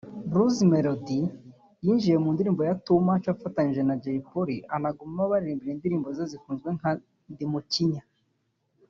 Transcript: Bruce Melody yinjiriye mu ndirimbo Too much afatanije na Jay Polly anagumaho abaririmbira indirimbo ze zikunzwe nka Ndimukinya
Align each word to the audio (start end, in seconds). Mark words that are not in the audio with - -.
Bruce 0.31 0.61
Melody 0.71 1.19
yinjiriye 1.83 2.17
mu 2.23 2.29
ndirimbo 2.35 2.61
Too 2.85 3.05
much 3.07 3.25
afatanije 3.35 3.81
na 3.85 3.95
Jay 4.01 4.19
Polly 4.29 4.57
anagumaho 4.75 5.23
abaririmbira 5.27 5.71
indirimbo 5.73 6.07
ze 6.15 6.25
zikunzwe 6.31 6.69
nka 6.77 6.91
Ndimukinya 7.33 8.01